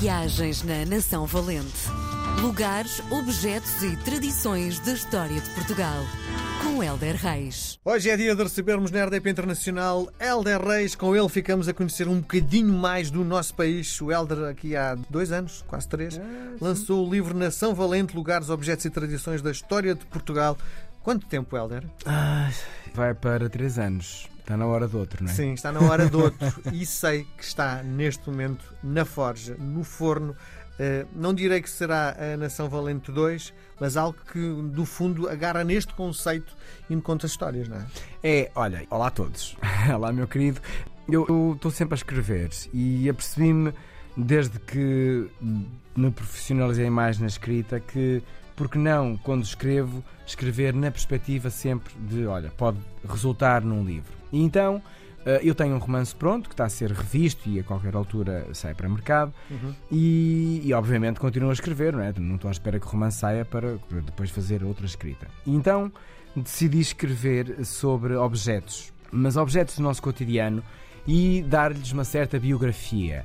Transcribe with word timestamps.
Viagens 0.00 0.62
na 0.64 0.84
Nação 0.84 1.24
Valente. 1.24 1.88
Lugares, 2.40 3.00
objetos 3.12 3.80
e 3.82 3.96
tradições 3.98 4.80
da 4.80 4.92
história 4.92 5.40
de 5.40 5.48
Portugal. 5.50 6.04
Com 6.62 6.82
Helder 6.82 7.14
Reis. 7.14 7.78
Hoje 7.84 8.10
é 8.10 8.16
dia 8.16 8.34
de 8.34 8.42
recebermos 8.42 8.90
na 8.90 9.04
RDP 9.04 9.30
Internacional 9.30 10.08
Helder 10.18 10.60
Reis. 10.60 10.96
Com 10.96 11.14
ele 11.14 11.28
ficamos 11.28 11.68
a 11.68 11.72
conhecer 11.72 12.08
um 12.08 12.20
bocadinho 12.20 12.72
mais 12.72 13.08
do 13.08 13.24
nosso 13.24 13.54
país. 13.54 14.00
O 14.00 14.10
Helder, 14.10 14.48
aqui 14.48 14.74
há 14.74 14.96
dois 15.08 15.30
anos, 15.30 15.64
quase 15.68 15.88
três, 15.88 16.20
lançou 16.60 17.06
o 17.06 17.10
livro 17.10 17.36
Nação 17.36 17.72
Valente, 17.72 18.16
Lugares, 18.16 18.50
Objetos 18.50 18.84
e 18.84 18.90
Tradições 18.90 19.40
da 19.42 19.52
História 19.52 19.94
de 19.94 20.04
Portugal. 20.06 20.58
Quanto 21.04 21.26
tempo, 21.26 21.56
Helder? 21.56 21.84
Ai, 22.04 22.52
vai 22.92 23.14
para 23.14 23.48
três 23.48 23.78
anos. 23.78 24.28
Está 24.44 24.58
na 24.58 24.66
hora 24.66 24.86
do 24.86 24.98
outro, 24.98 25.24
não 25.24 25.30
é? 25.30 25.34
Sim, 25.34 25.54
está 25.54 25.72
na 25.72 25.80
hora 25.80 26.06
do 26.06 26.20
outro. 26.20 26.52
e 26.70 26.84
sei 26.84 27.26
que 27.34 27.42
está 27.42 27.82
neste 27.82 28.28
momento 28.28 28.62
na 28.82 29.06
forja, 29.06 29.56
no 29.58 29.82
forno. 29.82 30.36
Uh, 30.74 31.08
não 31.14 31.32
direi 31.32 31.62
que 31.62 31.70
será 31.70 32.14
a 32.18 32.36
Nação 32.36 32.68
Valente 32.68 33.10
2, 33.10 33.54
mas 33.80 33.96
algo 33.96 34.18
que, 34.30 34.38
do 34.38 34.84
fundo, 34.84 35.30
agarra 35.30 35.64
neste 35.64 35.94
conceito 35.94 36.54
e 36.90 36.94
me 36.94 37.00
conta 37.00 37.24
histórias, 37.24 37.68
não 37.68 37.78
é? 37.78 37.86
É, 38.22 38.50
olha, 38.54 38.86
olá 38.90 39.06
a 39.06 39.10
todos. 39.10 39.56
olá, 39.94 40.12
meu 40.12 40.28
querido. 40.28 40.60
Eu 41.08 41.54
estou 41.54 41.70
sempre 41.70 41.94
a 41.94 41.96
escrever 41.96 42.50
e 42.74 43.08
apercebi-me, 43.08 43.72
desde 44.14 44.58
que 44.58 45.26
me 45.96 46.10
profissionalizei 46.10 46.90
mais 46.90 47.18
na 47.18 47.28
escrita, 47.28 47.80
que 47.80 48.22
porque 48.56 48.78
não, 48.78 49.16
quando 49.16 49.42
escrevo, 49.42 50.04
escrever 50.26 50.74
na 50.74 50.90
perspectiva 50.90 51.50
sempre 51.50 51.92
de, 52.08 52.26
olha, 52.26 52.50
pode 52.50 52.78
resultar 53.08 53.62
num 53.62 53.84
livro. 53.84 54.12
E 54.32 54.42
então 54.42 54.82
eh, 55.24 55.40
eu 55.42 55.54
tenho 55.54 55.74
um 55.74 55.78
romance 55.78 56.14
pronto 56.14 56.48
que 56.48 56.54
está 56.54 56.64
a 56.64 56.68
ser 56.68 56.90
revisto 56.92 57.48
e 57.48 57.58
a 57.58 57.64
qualquer 57.64 57.94
altura 57.94 58.46
sai 58.52 58.74
para 58.74 58.88
mercado 58.88 59.32
uhum. 59.50 59.74
e, 59.90 60.60
e, 60.64 60.72
obviamente 60.74 61.18
continuo 61.18 61.50
a 61.50 61.52
escrever, 61.52 61.92
não 61.92 62.00
é? 62.00 62.12
Não 62.18 62.36
estou 62.36 62.48
à 62.48 62.52
espera 62.52 62.78
que 62.78 62.86
o 62.86 62.88
romance 62.88 63.18
saia 63.18 63.44
para 63.44 63.78
depois 64.04 64.30
fazer 64.30 64.62
outra 64.62 64.84
escrita. 64.84 65.26
E 65.46 65.54
então 65.54 65.90
decidi 66.36 66.80
escrever 66.80 67.64
sobre 67.64 68.14
objetos, 68.16 68.92
mas 69.10 69.36
objetos 69.36 69.76
do 69.76 69.82
nosso 69.82 70.02
cotidiano 70.02 70.62
e 71.06 71.42
dar-lhes 71.42 71.92
uma 71.92 72.04
certa 72.04 72.38
biografia. 72.38 73.24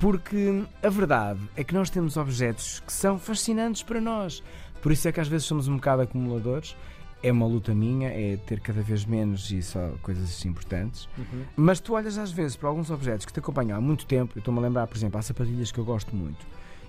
Porque 0.00 0.64
a 0.82 0.88
verdade 0.88 1.40
é 1.54 1.62
que 1.62 1.74
nós 1.74 1.90
temos 1.90 2.16
objetos 2.16 2.80
que 2.80 2.92
são 2.92 3.18
fascinantes 3.18 3.82
para 3.82 4.00
nós. 4.00 4.42
Por 4.80 4.92
isso 4.92 5.08
é 5.08 5.12
que 5.12 5.20
às 5.20 5.28
vezes 5.28 5.46
somos 5.46 5.68
um 5.68 5.76
bocado 5.76 6.02
acumuladores. 6.02 6.76
É 7.22 7.32
uma 7.32 7.46
luta 7.46 7.74
minha, 7.74 8.08
é 8.08 8.36
ter 8.36 8.60
cada 8.60 8.82
vez 8.82 9.04
menos 9.04 9.50
e 9.50 9.62
só 9.62 9.90
coisas 10.02 10.24
assim 10.24 10.50
importantes. 10.50 11.08
Uhum. 11.16 11.44
Mas 11.56 11.80
tu 11.80 11.94
olhas 11.94 12.18
às 12.18 12.30
vezes 12.30 12.56
para 12.56 12.68
alguns 12.68 12.90
objetos 12.90 13.24
que 13.24 13.32
te 13.32 13.40
acompanham 13.40 13.76
há 13.76 13.80
muito 13.80 14.06
tempo. 14.06 14.34
Eu 14.36 14.40
estou-me 14.40 14.60
a 14.60 14.62
lembrar, 14.62 14.86
por 14.86 14.96
exemplo, 14.96 15.18
há 15.18 15.22
sapatilhas 15.22 15.72
que 15.72 15.78
eu 15.78 15.84
gosto 15.84 16.14
muito 16.14 16.46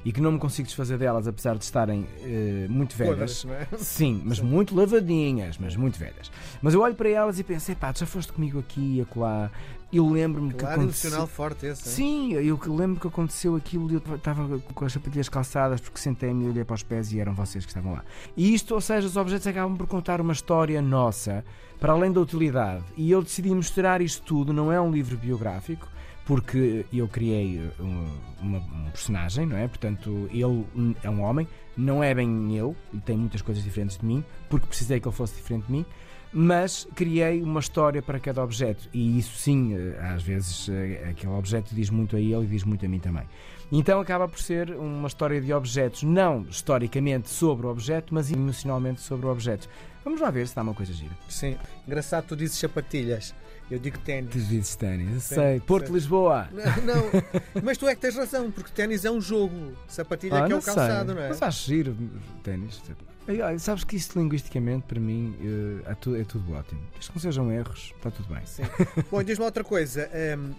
e 0.08 0.12
que 0.14 0.22
não 0.22 0.32
me 0.32 0.40
consigo 0.40 0.66
desfazer 0.66 0.98
delas, 0.98 1.28
apesar 1.28 1.58
de 1.58 1.66
estarem 1.66 2.04
uh, 2.04 2.72
muito 2.72 2.96
velhas. 2.96 3.46
é? 3.46 3.68
Sim, 3.76 4.22
mas 4.24 4.38
Sim. 4.38 4.46
muito 4.46 4.74
lavadinhas, 4.74 5.58
mas 5.58 5.76
muito 5.76 6.00
velhas. 6.00 6.32
Mas 6.62 6.74
eu 6.74 6.80
olho 6.80 6.96
para 6.96 7.10
elas 7.10 7.38
e 7.40 7.44
penso, 7.44 7.76
pá, 7.76 7.92
já 7.94 8.06
foste 8.06 8.32
comigo 8.32 8.58
aqui 8.58 9.00
e 9.00 9.02
acolá. 9.02 9.52
Eu 9.92 10.10
lembro-me 10.10 10.54
claro, 10.54 10.76
que 10.76 10.80
aconteceu... 10.80 11.10
emocional 11.10 11.28
forte 11.28 11.66
esse. 11.66 11.90
Sim, 11.90 12.32
eu 12.32 12.58
lembro 12.68 13.02
que 13.02 13.08
aconteceu 13.08 13.54
aquilo 13.58 13.92
e 13.92 13.96
eu 13.96 14.16
estava 14.16 14.58
com 14.60 14.86
as 14.86 14.94
sapatilhas 14.94 15.28
calçadas 15.28 15.82
porque 15.82 16.00
sentei-me 16.00 16.46
e 16.46 16.50
olhei 16.52 16.64
para 16.64 16.76
os 16.76 16.84
pés 16.84 17.12
e 17.12 17.20
eram 17.20 17.34
vocês 17.34 17.66
que 17.66 17.72
estavam 17.72 17.92
lá. 17.92 18.06
E 18.38 18.54
isto, 18.54 18.76
ou 18.76 18.80
seja, 18.80 19.08
os 19.08 19.18
objetos 19.18 19.46
acabam 19.46 19.76
por 19.76 19.88
contar 19.88 20.22
uma 20.22 20.32
história 20.32 20.82
nossa, 20.82 21.44
para 21.82 21.92
além 21.92 22.14
da 22.14 22.22
utilidade. 22.22 22.86
E 22.96 23.12
eu 23.12 23.22
decidi 23.22 23.50
mostrar 23.50 24.00
isto 24.00 24.24
tudo, 24.24 24.54
não 24.54 24.72
é 24.72 24.80
um 24.80 24.90
livro 24.90 25.18
biográfico, 25.18 25.90
porque 26.28 26.86
eu 26.92 27.08
criei 27.08 27.62
um, 27.80 28.06
uma, 28.42 28.58
um 28.60 28.92
personagem, 28.92 29.46
não 29.46 29.58
é? 29.58 29.66
Portanto, 29.66 30.30
ele 30.30 30.96
é 31.02 31.10
um 31.10 31.22
homem, 31.22 31.48
não 31.76 32.04
é 32.04 32.14
bem 32.14 32.56
eu, 32.56 32.76
e 32.94 33.00
tem 33.00 33.18
muitas 33.18 33.42
coisas 33.42 33.64
diferentes 33.64 33.98
de 33.98 34.06
mim, 34.06 34.24
porque 34.50 34.68
precisei 34.68 35.00
que 35.00 35.08
ele 35.08 35.16
fosse 35.16 35.36
diferente 35.36 35.68
de 35.68 35.72
mim, 35.72 35.86
mas 36.34 36.86
criei 36.94 37.42
uma 37.42 37.62
história 37.62 38.02
para 38.02 38.20
cada 38.20 38.44
objeto, 38.44 38.90
e 38.94 39.18
isso 39.18 39.38
sim, 39.38 39.74
eh, 39.74 39.98
às 40.02 40.22
vezes, 40.22 40.68
eh, 40.68 41.08
aquele 41.10 41.32
objeto 41.32 41.74
diz 41.74 41.90
muito 41.90 42.18
a 42.18 42.20
ele 42.20 42.44
e 42.44 42.48
diz 42.48 42.66
muito 42.66 42.86
a 42.86 42.90
mim 42.90 43.00
também. 43.00 43.24
Então 43.72 44.02
acaba 44.02 44.28
por 44.28 44.40
ser 44.40 44.72
uma 44.72 45.08
história 45.08 45.40
de 45.40 45.54
objetos, 45.54 46.04
não 46.04 46.46
historicamente 46.50 47.30
sobre 47.30 47.66
o 47.68 47.70
objeto, 47.70 48.14
mas 48.14 48.30
emocionalmente 48.32 49.00
sobre 49.00 49.26
o 49.28 49.30
objeto. 49.30 49.70
Vamos 50.08 50.22
lá 50.22 50.32
ver 50.32 50.48
se 50.48 50.56
dá 50.56 50.62
uma 50.62 50.74
coisa 50.74 50.94
gira. 50.94 51.12
Sim, 51.28 51.58
engraçado, 51.86 52.28
tu 52.28 52.36
dizes 52.38 52.58
sapatilhas. 52.58 53.36
Eu 53.70 53.78
digo 53.78 53.98
ténis. 53.98 54.32
Tu 54.32 54.40
dizes 54.40 54.74
ténis, 54.78 55.24
sei. 55.26 55.60
Porto, 55.60 55.92
Lisboa. 55.92 56.48
Não, 56.54 56.64
não, 56.96 57.62
mas 57.62 57.78
tu 57.78 57.86
é 57.86 57.94
que 57.94 58.00
tens 58.00 58.16
razão, 58.16 58.50
porque 58.50 58.72
ténis 58.72 59.04
é 59.04 59.12
um 59.12 59.20
jogo. 59.20 59.74
Sapatilha 59.86 60.46
ah, 60.46 60.48
que 60.48 60.54
é 60.54 60.56
o 60.56 60.62
calçado, 60.62 61.08
sei. 61.08 61.16
não 61.16 61.22
é? 61.22 61.28
Mas 61.28 61.42
acho 61.42 61.68
giro 61.68 61.94
ténis. 62.42 62.82
Sabes 63.60 63.84
que 63.84 63.98
isso 63.98 64.18
linguisticamente, 64.18 64.86
para 64.86 64.98
mim, 64.98 65.36
eh, 65.86 65.92
é 65.92 65.96
tudo, 65.96 66.22
é 66.22 66.24
tudo 66.24 66.54
ótimo. 66.54 66.80
Desde 66.94 67.10
que 67.10 67.16
não 67.18 67.22
sejam 67.22 67.52
erros, 67.52 67.94
está 67.98 68.10
tudo 68.10 68.34
bem. 68.34 68.46
Sim. 68.46 68.64
Bom, 69.12 69.22
diz-me 69.22 69.44
outra 69.44 69.66
coisa. 69.66 70.10
Ehm, 70.14 70.54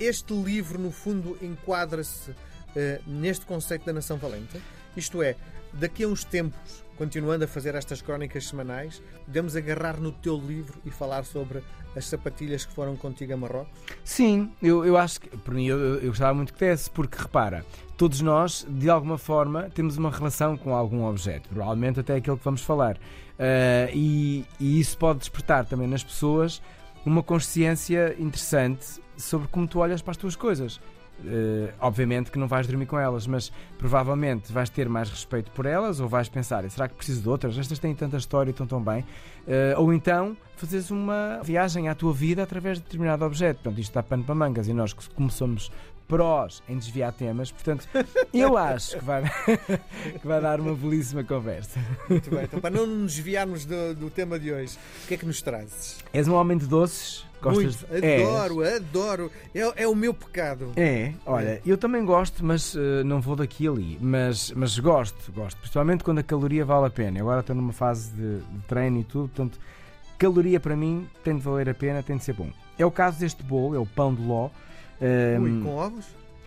este 0.00 0.32
livro, 0.32 0.78
no 0.78 0.90
fundo, 0.90 1.36
enquadra-se 1.42 2.34
eh, 2.74 3.02
neste 3.06 3.44
conceito 3.44 3.84
da 3.84 3.92
nação 3.92 4.16
valente? 4.16 4.58
Isto 4.96 5.22
é, 5.22 5.36
daqui 5.72 6.04
a 6.04 6.08
uns 6.08 6.24
tempos 6.24 6.84
continuando 6.96 7.44
a 7.44 7.48
fazer 7.48 7.74
estas 7.74 8.00
crónicas 8.00 8.46
semanais, 8.46 9.02
podemos 9.26 9.56
agarrar 9.56 9.98
no 10.00 10.12
teu 10.12 10.36
livro 10.36 10.80
e 10.84 10.90
falar 10.90 11.24
sobre 11.24 11.62
as 11.96 12.06
sapatilhas 12.06 12.64
que 12.64 12.72
foram 12.72 12.96
contigo 12.96 13.32
a 13.32 13.36
Marrocos? 13.36 13.78
Sim, 14.04 14.52
eu, 14.62 14.84
eu 14.84 14.96
acho 14.96 15.20
que, 15.20 15.28
por 15.36 15.54
mim, 15.54 15.66
eu, 15.66 15.78
eu 15.96 16.08
gostava 16.08 16.34
muito 16.34 16.52
que 16.52 16.60
desse, 16.60 16.90
porque 16.90 17.18
repara, 17.18 17.64
todos 17.96 18.20
nós, 18.20 18.66
de 18.68 18.88
alguma 18.88 19.18
forma, 19.18 19.70
temos 19.70 19.96
uma 19.96 20.10
relação 20.10 20.56
com 20.56 20.74
algum 20.74 21.04
objeto, 21.04 21.48
provavelmente 21.48 22.00
até 22.00 22.16
aquele 22.16 22.36
que 22.36 22.44
vamos 22.44 22.62
falar. 22.62 22.96
Uh, 22.96 23.90
e, 23.92 24.44
e 24.60 24.80
isso 24.80 24.96
pode 24.96 25.20
despertar 25.20 25.64
também 25.66 25.88
nas 25.88 26.04
pessoas 26.04 26.62
uma 27.04 27.22
consciência 27.22 28.14
interessante 28.18 29.02
sobre 29.16 29.48
como 29.48 29.66
tu 29.66 29.80
olhas 29.80 30.00
para 30.00 30.12
as 30.12 30.16
tuas 30.16 30.36
coisas. 30.36 30.80
Uh, 31.20 31.72
obviamente 31.80 32.30
que 32.30 32.38
não 32.38 32.46
vais 32.46 32.66
dormir 32.66 32.86
com 32.86 32.98
elas, 32.98 33.26
mas 33.26 33.50
provavelmente 33.78 34.52
vais 34.52 34.68
ter 34.68 34.88
mais 34.88 35.08
respeito 35.08 35.50
por 35.52 35.64
elas, 35.64 36.00
ou 36.00 36.08
vais 36.08 36.28
pensar, 36.28 36.68
será 36.68 36.88
que 36.88 36.94
preciso 36.94 37.22
de 37.22 37.28
outras? 37.28 37.56
Estas 37.56 37.78
têm 37.78 37.94
tanta 37.94 38.16
história 38.16 38.50
e 38.50 38.52
estão 38.52 38.66
tão 38.66 38.82
bem. 38.82 39.00
Uh, 39.46 39.78
ou 39.78 39.92
então 39.92 40.36
fazes 40.56 40.90
uma 40.90 41.40
viagem 41.42 41.88
à 41.88 41.94
tua 41.94 42.12
vida 42.12 42.42
através 42.42 42.78
de 42.78 42.84
determinado 42.84 43.24
objeto. 43.24 43.56
Portanto, 43.62 43.80
isto 43.80 43.90
está 43.90 44.02
pano 44.02 44.24
para 44.24 44.34
mangas 44.34 44.68
e 44.68 44.72
nós, 44.72 44.92
como 44.92 45.30
somos 45.30 45.70
prós 46.06 46.62
em 46.68 46.76
desviar 46.76 47.12
temas, 47.12 47.50
portanto, 47.50 47.88
eu 48.32 48.56
acho 48.56 48.98
que 48.98 49.04
vai, 49.04 49.22
que 50.20 50.26
vai 50.26 50.40
dar 50.40 50.60
uma 50.60 50.74
belíssima 50.74 51.24
conversa. 51.24 51.80
Muito 52.08 52.30
bem, 52.30 52.44
então 52.44 52.60
para 52.60 52.70
não 52.70 52.86
nos 52.86 53.14
desviarmos 53.14 53.64
do, 53.64 53.94
do 53.94 54.10
tema 54.10 54.38
de 54.38 54.52
hoje, 54.52 54.76
o 55.04 55.08
que 55.08 55.14
é 55.14 55.16
que 55.16 55.26
nos 55.26 55.40
trazes? 55.40 55.98
És 56.12 56.28
um 56.28 56.34
homem 56.34 56.58
de 56.58 56.66
doces? 56.66 57.24
Gostas? 57.44 57.86
Muito, 57.90 58.04
adoro, 58.04 58.62
é. 58.62 58.76
adoro. 58.76 59.32
É, 59.54 59.82
é 59.82 59.88
o 59.88 59.94
meu 59.94 60.14
pecado. 60.14 60.72
É, 60.76 61.12
olha, 61.26 61.48
é. 61.48 61.60
eu 61.66 61.76
também 61.76 62.04
gosto, 62.04 62.44
mas 62.44 62.74
uh, 62.74 63.04
não 63.04 63.20
vou 63.20 63.36
daqui 63.36 63.68
ali. 63.68 63.98
Mas, 64.00 64.50
mas 64.52 64.78
gosto, 64.78 65.30
gosto. 65.32 65.58
Principalmente 65.58 66.02
quando 66.02 66.18
a 66.18 66.22
caloria 66.22 66.64
vale 66.64 66.86
a 66.86 66.90
pena. 66.90 67.20
Agora 67.20 67.40
estou 67.40 67.54
numa 67.54 67.72
fase 67.72 68.10
de, 68.12 68.38
de 68.38 68.64
treino 68.66 69.00
e 69.00 69.04
tudo, 69.04 69.28
portanto, 69.28 69.58
caloria 70.18 70.58
para 70.58 70.74
mim 70.74 71.06
tem 71.22 71.36
de 71.36 71.42
valer 71.42 71.68
a 71.68 71.74
pena, 71.74 72.02
tem 72.02 72.16
de 72.16 72.24
ser 72.24 72.32
bom. 72.32 72.48
É 72.78 72.86
o 72.86 72.90
caso 72.90 73.18
deste 73.18 73.42
bolo, 73.42 73.74
é 73.74 73.78
o 73.78 73.86
pão 73.86 74.14
de 74.14 74.22
ló. 74.22 74.48
Um, 75.00 75.42
Ui, 75.42 75.62
com 75.62 75.76
ovos? 75.76 76.06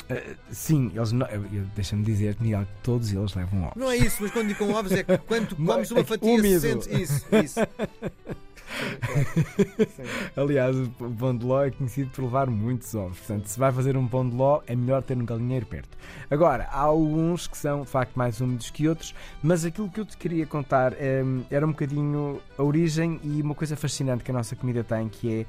Uh, 0.10 0.36
sim, 0.52 0.92
eles 0.96 1.12
deixa-me 1.76 2.04
dizer, 2.04 2.38
Miguel, 2.40 2.62
que 2.62 2.82
todos 2.82 3.12
eles 3.12 3.34
levam 3.36 3.64
ovos. 3.64 3.76
Não 3.76 3.92
é 3.92 3.98
isso, 3.98 4.18
mas 4.22 4.32
quando 4.32 4.48
digo 4.48 4.66
com 4.66 4.74
ovos 4.74 4.92
é 4.92 5.04
que 5.04 5.18
quando 5.28 5.56
comes 5.56 5.92
uma 5.92 6.04
fatia 6.04 6.32
úmido. 6.32 6.60
sente 6.62 7.02
isso, 7.02 7.26
isso. 7.44 7.60
Aliás, 10.36 10.76
o 10.78 10.90
pão 10.90 11.36
de 11.36 11.46
ló 11.46 11.64
é 11.64 11.72
conhecido 11.72 12.10
por 12.12 12.24
levar 12.24 12.48
muitos 12.48 12.94
ovos. 12.96 13.18
Portanto, 13.20 13.48
se 13.48 13.60
vai 13.60 13.72
fazer 13.72 13.98
um 13.98 14.08
pão 14.08 14.28
de 14.28 14.36
ló, 14.36 14.62
é 14.68 14.76
melhor 14.76 15.02
ter 15.04 15.18
um 15.18 15.26
galinheiro 15.26 15.66
perto. 15.66 15.98
Agora, 16.30 16.68
há 16.72 16.80
alguns 16.80 17.48
que 17.48 17.58
são 17.58 17.82
de 17.82 17.88
facto 17.88 18.16
mais 18.16 18.42
úmidos 18.42 18.70
que 18.70 18.88
outros, 18.88 19.14
mas 19.42 19.66
aquilo 19.66 19.90
que 19.90 20.00
eu 20.00 20.06
te 20.06 20.18
queria 20.18 20.46
contar 20.46 20.94
é, 20.94 21.24
era 21.50 21.66
um 21.66 21.72
bocadinho 21.72 22.42
a 22.58 22.64
origem 22.64 23.20
e 23.24 23.42
uma 23.42 23.56
coisa 23.56 23.76
fascinante 23.76 24.24
que 24.24 24.32
a 24.32 24.34
nossa 24.34 24.56
comida 24.56 24.84
tem, 24.84 25.10
que 25.10 25.42
é. 25.42 25.46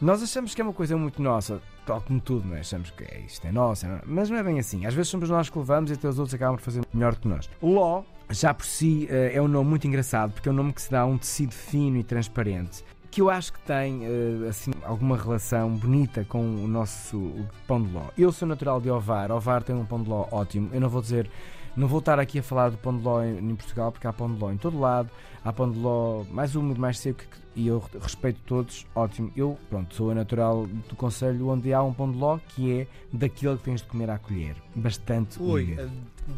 Nós 0.00 0.22
achamos 0.22 0.54
que 0.54 0.60
é 0.60 0.64
uma 0.64 0.72
coisa 0.72 0.96
muito 0.96 1.22
nossa, 1.22 1.60
tal 1.86 2.00
como 2.00 2.20
tudo, 2.20 2.48
não 2.48 2.56
é? 2.56 2.60
Achamos 2.60 2.90
que 2.90 3.04
é, 3.04 3.20
isto 3.26 3.46
é 3.46 3.52
nosso, 3.52 3.86
é 3.86 4.00
mas 4.04 4.28
não 4.28 4.36
é 4.36 4.42
bem 4.42 4.58
assim. 4.58 4.86
Às 4.86 4.94
vezes 4.94 5.08
somos 5.08 5.30
nós 5.30 5.48
que 5.48 5.58
levamos 5.58 5.90
e 5.90 5.94
até 5.94 6.08
os 6.08 6.18
outros 6.18 6.34
acabam 6.34 6.56
por 6.56 6.62
fazer 6.62 6.82
melhor 6.92 7.14
que 7.14 7.28
nós. 7.28 7.48
Ló 7.62 8.02
já 8.30 8.52
por 8.52 8.66
si 8.66 9.06
eh, 9.10 9.32
é 9.34 9.40
um 9.40 9.48
nome 9.48 9.70
muito 9.70 9.86
engraçado, 9.86 10.32
porque 10.32 10.48
é 10.48 10.52
um 10.52 10.54
nome 10.54 10.72
que 10.72 10.82
se 10.82 10.90
dá 10.90 11.02
a 11.02 11.06
um 11.06 11.16
tecido 11.16 11.52
fino 11.52 11.96
e 11.96 12.02
transparente 12.02 12.82
que 13.14 13.20
eu 13.20 13.30
acho 13.30 13.52
que 13.52 13.60
tem 13.60 14.00
eh, 14.04 14.48
assim 14.48 14.72
alguma 14.82 15.16
relação 15.16 15.70
bonita 15.70 16.24
com 16.24 16.40
o 16.40 16.66
nosso 16.66 17.46
pão 17.64 17.80
de 17.80 17.92
ló. 17.92 18.06
Eu 18.18 18.32
sou 18.32 18.48
natural 18.48 18.80
de 18.80 18.90
Ovar, 18.90 19.30
Ovar 19.30 19.62
tem 19.62 19.76
um 19.76 19.84
pão 19.84 20.02
de 20.02 20.08
ló 20.08 20.26
ótimo. 20.32 20.68
Eu 20.72 20.80
não 20.80 20.88
vou 20.88 21.00
dizer, 21.00 21.30
não 21.76 21.88
vou 21.88 21.98
estar 21.98 22.18
aqui 22.20 22.38
a 22.38 22.42
falar 22.42 22.70
do 22.70 22.76
pão 22.78 22.96
de 22.96 23.02
ló 23.02 23.22
em, 23.22 23.54
Portugal, 23.56 23.90
porque 23.92 24.06
há 24.06 24.12
pão 24.12 24.32
de 24.32 24.38
ló 24.40 24.50
em 24.52 24.56
todo 24.56 24.78
lado. 24.78 25.10
Há 25.44 25.52
pão 25.52 25.70
de 25.70 25.78
ló 25.78 26.24
mais 26.30 26.54
úmido, 26.56 26.80
mais 26.80 26.98
seco, 26.98 27.22
e 27.54 27.66
eu 27.66 27.82
respeito 28.00 28.40
todos, 28.46 28.86
ótimo. 28.94 29.30
Eu, 29.36 29.58
pronto, 29.68 29.94
sou 29.94 30.10
a 30.10 30.14
natural 30.14 30.66
do 30.66 30.96
Conselho 30.96 31.48
onde 31.48 31.72
há 31.74 31.82
um 31.82 31.92
pão 31.92 32.10
de 32.10 32.16
ló 32.16 32.38
que 32.48 32.72
é 32.80 32.86
daquele 33.12 33.56
que 33.58 33.64
tens 33.64 33.82
de 33.82 33.88
comer 33.88 34.08
à 34.08 34.18
colher. 34.18 34.56
Bastante 34.74 35.40
Ui, 35.42 35.76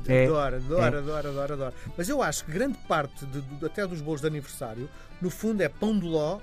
É, 0.08 0.24
adoro, 0.26 0.56
adoro, 0.56 0.82
é. 0.96 0.98
adoro, 0.98 1.28
adoro, 1.28 1.52
adoro. 1.54 1.74
Mas 1.96 2.08
eu 2.08 2.20
acho 2.20 2.44
que 2.44 2.50
grande 2.50 2.76
parte, 2.88 3.24
de- 3.26 3.40
de- 3.42 3.64
até 3.66 3.86
dos 3.86 4.00
bolos 4.00 4.20
de 4.22 4.26
aniversário, 4.26 4.88
no 5.22 5.30
fundo 5.30 5.60
é 5.62 5.68
pão 5.68 5.96
de 5.96 6.04
ló 6.04 6.38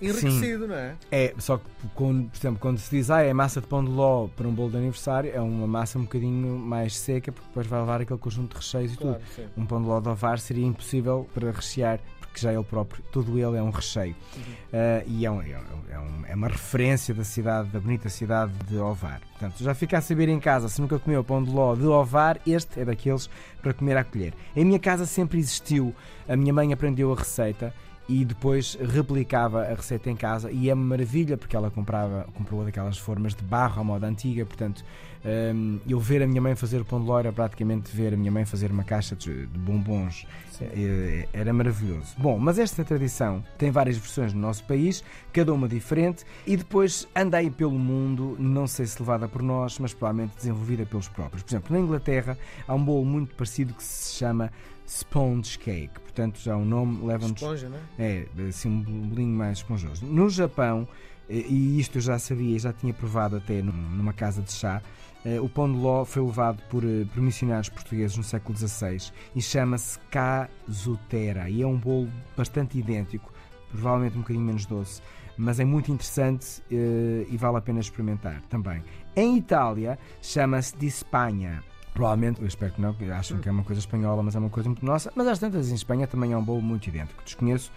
enriquecido, 0.00 0.68
não 0.68 0.74
é? 0.74 0.94
É, 1.10 1.34
só 1.38 1.58
que, 1.58 1.64
quando, 1.94 2.28
por 2.30 2.36
exemplo, 2.38 2.58
quando 2.60 2.78
se 2.78 2.90
diz 2.90 3.10
ah, 3.10 3.22
é 3.22 3.32
massa 3.32 3.60
de 3.60 3.66
pão 3.66 3.84
de 3.84 3.90
ló 3.90 4.28
para 4.28 4.46
um 4.46 4.52
bolo 4.52 4.70
de 4.70 4.76
aniversário, 4.76 5.30
é 5.34 5.40
uma 5.40 5.66
massa 5.66 5.98
um 5.98 6.02
bocadinho 6.02 6.56
mais 6.58 6.96
seca, 6.96 7.32
porque 7.32 7.46
depois 7.48 7.66
vai 7.66 7.80
levar 7.80 8.00
aquele 8.00 8.18
conjunto 8.18 8.50
de 8.50 8.56
recheios 8.56 8.92
e 8.92 8.96
Claro, 8.96 9.18
tudo. 9.18 9.26
sim. 9.34 9.46
Um 9.56 9.66
pão 9.66 9.80
de 9.82 9.88
ló 9.88 10.00
de 10.00 10.08
ovar 10.08 10.38
seria 10.38 10.66
impossível 10.66 11.28
para 11.34 11.50
rechear, 11.50 11.98
porque 12.20 12.40
já 12.40 12.52
ele 12.52 12.62
próprio, 12.64 13.02
todo 13.10 13.38
ele 13.38 13.56
é 13.56 13.62
um 13.62 13.70
recheio. 13.70 14.14
Uhum. 14.36 14.42
Ah, 14.72 15.02
e 15.06 15.24
é, 15.24 15.28
é 15.28 15.30
um- 15.30 15.42
é 15.42 15.98
um- 15.98 16.26
é 16.28 16.34
uma 16.34 16.48
referência 16.48 17.14
da 17.14 17.24
cidade, 17.24 17.68
da 17.70 17.80
bonita 17.80 18.08
cidade 18.08 18.52
de 18.68 18.76
Ovar. 18.76 19.20
Portanto, 19.32 19.62
já 19.64 19.74
fica 19.74 19.98
a 19.98 20.00
saber 20.00 20.28
em 20.28 20.38
casa, 20.38 20.68
se 20.68 20.80
nunca 20.80 20.98
comeu 20.98 21.24
pão 21.24 21.42
de 21.42 21.50
ló 21.50 21.74
de 21.74 21.86
Ovar, 21.86 22.38
este 22.46 22.80
é 22.80 22.84
daqueles 22.84 23.28
para 23.62 23.72
comer 23.72 23.96
à 23.96 24.04
colher. 24.04 24.34
Em 24.54 24.64
minha 24.64 24.78
casa 24.78 25.06
sempre 25.06 25.38
existiu, 25.38 25.94
a 26.28 26.36
minha 26.36 26.52
mãe 26.52 26.72
aprendeu 26.72 27.12
a 27.12 27.16
receita 27.16 27.72
e 28.08 28.24
depois 28.24 28.76
replicava 28.80 29.62
a 29.62 29.74
receita 29.74 30.10
em 30.10 30.16
casa. 30.16 30.50
E 30.50 30.70
é 30.70 30.74
uma 30.74 30.84
maravilha 30.84 31.36
porque 31.36 31.54
ela 31.54 31.70
comprava, 31.70 32.26
comprou 32.34 32.64
daquelas 32.64 32.96
formas 32.96 33.34
de 33.34 33.42
barro 33.42 33.80
à 33.80 33.84
moda 33.84 34.06
antiga, 34.06 34.46
portanto 34.46 34.84
hum, 35.24 35.80
eu 35.88 35.98
ver 35.98 36.22
a 36.22 36.26
minha 36.26 36.40
mãe 36.40 36.54
fazer 36.54 36.80
o 36.80 36.84
pão 36.84 37.00
de 37.00 37.06
ló 37.06 37.18
era 37.18 37.32
praticamente 37.32 37.94
ver 37.94 38.14
a 38.14 38.16
minha 38.16 38.30
mãe 38.30 38.44
fazer 38.44 38.70
uma 38.70 38.84
caixa 38.84 39.16
de, 39.16 39.46
de 39.46 39.58
bombons 39.58 40.26
Eh, 40.60 41.28
era 41.32 41.52
maravilhoso. 41.52 42.14
Bom, 42.18 42.38
mas 42.38 42.58
esta 42.58 42.84
tradição 42.84 43.44
tem 43.56 43.70
várias 43.70 43.96
versões 43.96 44.32
no 44.32 44.40
nosso 44.40 44.64
país, 44.64 45.04
cada 45.32 45.52
uma 45.52 45.68
diferente, 45.68 46.24
e 46.46 46.56
depois 46.56 47.06
anda 47.14 47.38
aí 47.38 47.50
pelo 47.50 47.78
mundo, 47.78 48.36
não 48.38 48.66
sei 48.66 48.86
se 48.86 49.00
levada 49.00 49.28
por 49.28 49.42
nós, 49.42 49.78
mas 49.78 49.94
provavelmente 49.94 50.36
desenvolvida 50.36 50.84
pelos 50.84 51.08
próprios. 51.08 51.42
Por 51.42 51.50
exemplo, 51.50 51.76
na 51.76 51.80
Inglaterra 51.80 52.36
há 52.66 52.74
um 52.74 52.84
bolo 52.84 53.04
muito 53.04 53.34
parecido 53.34 53.74
que 53.74 53.82
se 53.82 54.16
chama 54.16 54.50
sponge 54.86 55.58
cake, 55.58 56.00
portanto 56.00 56.40
já 56.40 56.56
o 56.56 56.64
nome 56.64 57.06
leva-nos 57.06 57.42
Esponja, 57.42 57.68
não 57.68 57.76
é? 57.98 58.26
é, 58.38 58.48
assim 58.48 58.68
um 58.70 59.08
bolinho 59.08 59.36
mais 59.36 59.58
esponjoso. 59.58 60.04
No 60.06 60.30
Japão, 60.30 60.88
e 61.28 61.78
isto 61.80 61.98
eu 61.98 62.02
já 62.02 62.18
sabia 62.18 62.58
já 62.58 62.72
tinha 62.72 62.92
provado 62.94 63.36
até 63.36 63.60
num- 63.62 63.72
numa 63.72 64.12
casa 64.12 64.40
de 64.42 64.52
chá, 64.52 64.80
eh, 65.24 65.40
o 65.40 65.48
pão 65.48 65.70
de 65.70 65.78
ló 65.78 66.04
foi 66.04 66.22
levado 66.24 66.62
por, 66.70 66.84
eh, 66.84 67.04
missionários 67.16 67.68
portugueses 67.68 68.16
no 68.16 68.22
século 68.24 68.56
XVI 68.56 69.12
e 69.34 69.42
chama-se 69.42 69.98
casutera 70.10 71.48
e 71.50 71.62
é 71.62 71.66
um 71.66 71.76
bolo 71.76 72.08
bastante 72.36 72.78
idêntico, 72.78 73.32
provavelmente 73.70 74.16
um 74.16 74.20
bocadinho 74.20 74.44
menos 74.46 74.64
doce, 74.66 75.02
mas 75.36 75.60
é 75.60 75.64
muito 75.64 75.90
interessante 75.92 76.62
eh, 76.70 77.26
e 77.28 77.36
vale 77.36 77.56
a 77.58 77.60
pena 77.60 77.80
experimentar 77.80 78.40
também. 78.48 78.82
Em 79.14 79.36
Itália, 79.38 79.98
chama-se 80.22 80.76
de 80.76 80.86
Espanha. 80.86 81.62
Provavelmente, 81.94 82.40
eu 82.40 82.46
espero 82.46 82.72
que 82.72 82.80
não, 82.80 82.94
acham 83.16 83.38
que 83.38 83.48
é 83.48 83.52
uma 83.52 83.64
coisa 83.64 83.80
espanhola, 83.80 84.22
mas 84.22 84.34
é 84.34 84.38
uma 84.38 84.50
coisa 84.50 84.68
muito 84.68 84.84
nossa. 84.84 85.12
Mas 85.14 85.26
às 85.26 85.38
tantas, 85.38 85.70
em 85.70 85.74
Espanha 85.74 86.06
também 86.06 86.32
é 86.32 86.36
um 86.36 86.42
bolo 86.42 86.62
muito 86.62 86.86
idêntico. 86.86 87.22
Desconheço, 87.24 87.72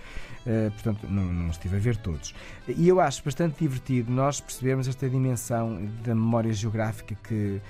eh, 0.46 0.69
portanto, 0.69 1.08
não, 1.10 1.24
não 1.24 1.50
estive 1.50 1.78
a 1.78 1.80
ver 1.80 1.98
todos. 1.98 2.34
E 2.68 2.88
eu 2.88 3.00
acho 3.00 3.24
bastante 3.24 3.60
divertido 3.60 4.12
nós 4.12 4.40
percebermos 4.40 4.88
esta 4.88 5.10
dimensão 5.10 5.90
da 6.04 6.13
memória 6.13 6.54
geográfica 6.54 7.16
que, 7.24 7.62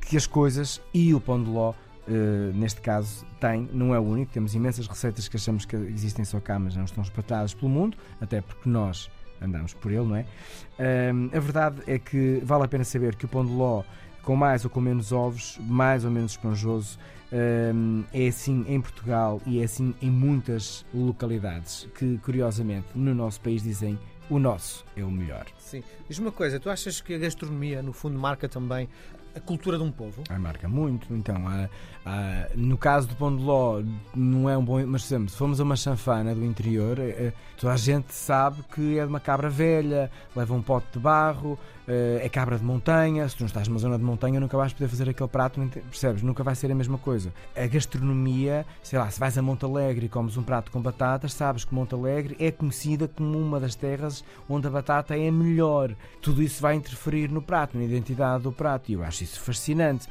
que 0.00 0.16
as 0.16 0.26
coisas 0.26 0.80
e 0.94 1.14
o 1.14 1.20
pão 1.20 1.42
de 1.42 1.50
ló, 1.50 1.74
eh, 2.06 2.52
neste 2.54 2.80
caso, 2.80 3.26
têm. 3.38 3.68
Não 3.72 3.94
é 3.94 3.98
o 3.98 4.02
único. 4.02 4.32
Temos 4.32 4.54
imensas 4.54 4.86
receitas 4.86 5.28
que 5.28 5.36
achamos 5.36 5.64
que 5.64 5.76
existem 5.76 6.24
só 6.24 6.40
cá, 6.40 6.58
mas 6.58 6.74
não 6.74 6.84
estão 6.84 7.02
espalhadas 7.02 7.52
pelo 7.52 7.68
mundo, 7.68 7.96
até 8.20 8.40
porque 8.40 8.68
nós 8.68 9.10
andamos 9.40 9.72
por 9.74 9.92
ele, 9.92 10.04
não 10.04 10.16
é? 10.16 10.24
A 11.32 11.40
verdade 11.40 11.82
é 11.86 11.98
que 11.98 12.40
vale 12.44 12.64
a 12.64 12.68
pena 12.68 12.84
saber 12.84 13.14
que 13.14 13.24
o 13.24 13.28
pão 13.28 13.44
de 13.44 13.52
ló, 13.52 13.82
com 14.28 14.36
mais 14.36 14.62
ou 14.62 14.70
com 14.70 14.78
menos 14.78 15.10
ovos, 15.10 15.58
mais 15.62 16.04
ou 16.04 16.10
menos 16.10 16.32
esponjoso, 16.32 16.98
é 18.12 18.28
assim 18.28 18.62
em 18.68 18.78
Portugal 18.78 19.40
e 19.46 19.58
é 19.58 19.64
assim 19.64 19.94
em 20.02 20.10
muitas 20.10 20.84
localidades 20.92 21.88
que, 21.96 22.18
curiosamente, 22.18 22.88
no 22.94 23.14
nosso 23.14 23.40
país 23.40 23.62
dizem 23.62 23.98
o 24.28 24.38
nosso 24.38 24.84
é 24.94 25.02
o 25.02 25.10
melhor. 25.10 25.46
Sim. 25.58 25.82
Diz-me 26.06 26.26
uma 26.26 26.32
coisa, 26.32 26.60
tu 26.60 26.68
achas 26.68 27.00
que 27.00 27.14
a 27.14 27.18
gastronomia, 27.18 27.82
no 27.82 27.94
fundo, 27.94 28.18
marca 28.18 28.46
também 28.50 28.86
a 29.34 29.40
cultura 29.40 29.78
de 29.78 29.84
um 29.84 29.90
povo? 29.90 30.22
Ah, 30.28 30.38
marca 30.38 30.68
muito. 30.68 31.06
Então, 31.14 31.48
há- 31.48 31.70
há- 32.04 32.48
no 32.54 32.76
caso 32.76 33.08
do 33.08 33.16
pão 33.16 33.34
de 33.34 33.42
ló, 33.42 33.82
não 34.14 34.46
é 34.50 34.58
um 34.58 34.62
bom. 34.64 34.84
Mas, 34.86 35.02
por 35.04 35.08
exemplo, 35.08 35.30
se 35.30 35.36
formos 35.38 35.58
a 35.58 35.64
uma 35.64 35.76
chanfana 35.76 36.34
do 36.34 36.44
interior, 36.44 36.98
eh, 36.98 37.32
toda 37.56 37.72
a 37.72 37.76
gente 37.78 38.12
sabe 38.12 38.62
que 38.74 38.98
é 38.98 39.02
de 39.04 39.08
uma 39.08 39.20
cabra 39.20 39.48
velha, 39.48 40.10
leva 40.36 40.52
um 40.52 40.60
pote 40.62 40.88
de 40.92 40.98
barro, 40.98 41.58
é 42.20 42.28
cabra 42.28 42.58
de 42.58 42.64
montanha. 42.64 43.28
Se 43.28 43.36
tu 43.36 43.40
não 43.40 43.46
estás 43.46 43.66
numa 43.66 43.78
zona 43.78 43.98
de 43.98 44.04
montanha, 44.04 44.38
nunca 44.38 44.56
vais 44.56 44.72
poder 44.72 44.88
fazer 44.88 45.08
aquele 45.08 45.28
prato, 45.28 45.60
percebes? 45.90 46.22
Nunca 46.22 46.42
vai 46.42 46.54
ser 46.54 46.70
a 46.70 46.74
mesma 46.74 46.98
coisa. 46.98 47.32
A 47.56 47.66
gastronomia, 47.66 48.66
sei 48.82 48.98
lá, 48.98 49.10
se 49.10 49.18
vais 49.18 49.36
a 49.38 49.42
Monte 49.42 49.64
Alegre 49.64 50.06
e 50.06 50.08
comes 50.08 50.36
um 50.36 50.42
prato 50.42 50.70
com 50.70 50.80
batatas, 50.80 51.32
sabes 51.32 51.64
que 51.64 51.74
Monte 51.74 51.94
Alegre 51.94 52.36
é 52.38 52.50
conhecida 52.50 53.08
como 53.08 53.38
uma 53.38 53.58
das 53.58 53.74
terras 53.74 54.22
onde 54.48 54.66
a 54.66 54.70
batata 54.70 55.16
é 55.16 55.30
melhor. 55.30 55.94
Tudo 56.20 56.42
isso 56.42 56.60
vai 56.60 56.74
interferir 56.74 57.30
no 57.30 57.40
prato, 57.40 57.76
na 57.76 57.84
identidade 57.84 58.42
do 58.42 58.52
prato, 58.52 58.90
e 58.90 58.94
eu 58.94 59.02
acho 59.02 59.24
isso 59.24 59.40
fascinante. 59.40 60.06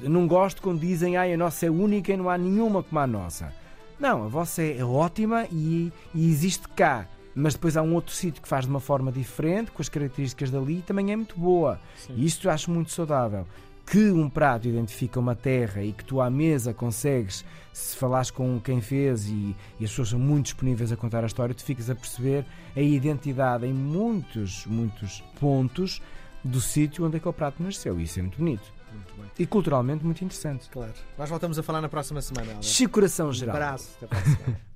Não 0.00 0.26
gosto 0.26 0.62
quando 0.62 0.80
dizem 0.80 1.16
ai, 1.16 1.32
a 1.32 1.36
nossa 1.36 1.66
é 1.66 1.70
única 1.70 2.12
e 2.12 2.16
não 2.16 2.28
há 2.28 2.36
nenhuma 2.36 2.82
como 2.82 2.98
a 2.98 3.06
nossa. 3.06 3.52
Não, 3.98 4.24
a 4.24 4.28
vossa 4.28 4.62
é 4.62 4.84
ótima 4.84 5.46
e, 5.50 5.90
e 6.14 6.28
existe 6.28 6.68
cá. 6.68 7.06
Mas 7.38 7.52
depois 7.52 7.76
há 7.76 7.82
um 7.82 7.92
outro 7.94 8.14
sítio 8.14 8.40
que 8.40 8.48
faz 8.48 8.64
de 8.64 8.70
uma 8.70 8.80
forma 8.80 9.12
diferente, 9.12 9.70
com 9.70 9.82
as 9.82 9.90
características 9.90 10.50
dali, 10.50 10.78
e 10.78 10.82
também 10.82 11.12
é 11.12 11.16
muito 11.16 11.38
boa. 11.38 11.78
E 12.08 12.24
isto 12.24 12.48
eu 12.48 12.50
acho 12.50 12.70
muito 12.70 12.90
saudável. 12.90 13.46
Que 13.84 14.10
um 14.10 14.28
prato 14.28 14.66
identifica 14.66 15.20
uma 15.20 15.36
terra 15.36 15.82
e 15.82 15.92
que 15.92 16.02
tu 16.02 16.20
à 16.20 16.30
mesa 16.30 16.72
consegues, 16.72 17.44
se 17.74 17.94
falares 17.94 18.30
com 18.30 18.58
quem 18.58 18.80
fez 18.80 19.26
e, 19.28 19.54
e 19.78 19.84
as 19.84 19.90
pessoas 19.90 20.08
são 20.08 20.18
muito 20.18 20.46
disponíveis 20.46 20.90
a 20.90 20.96
contar 20.96 21.22
a 21.22 21.26
história, 21.26 21.54
tu 21.54 21.62
ficas 21.62 21.90
a 21.90 21.94
perceber 21.94 22.44
a 22.74 22.80
identidade 22.80 23.66
em 23.66 23.72
muitos, 23.72 24.64
muitos 24.66 25.22
pontos 25.38 26.00
do 26.42 26.60
sítio 26.60 27.04
onde 27.04 27.18
aquele 27.18 27.34
prato 27.34 27.62
nasceu. 27.62 28.00
E 28.00 28.04
isso 28.04 28.18
é 28.18 28.22
muito 28.22 28.38
bonito. 28.38 28.72
Muito 28.92 29.14
bem. 29.14 29.30
E 29.38 29.46
culturalmente 29.46 30.02
muito 30.04 30.24
interessante. 30.24 30.70
Claro. 30.70 30.94
Nós 31.18 31.28
voltamos 31.28 31.58
a 31.58 31.62
falar 31.62 31.82
na 31.82 31.88
próxima 31.88 32.22
semana. 32.22 32.52
Helder. 32.52 32.64
Chico 32.64 32.94
Coração 32.94 33.28
Um 33.28 33.32
Geral. 33.32 33.54
abraço. 33.56 33.90
Até 34.02 34.16
a 34.16 34.22
semana. 34.22 34.60